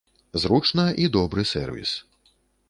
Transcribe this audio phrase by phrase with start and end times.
[0.43, 1.93] Зручна і добры сэрвіс.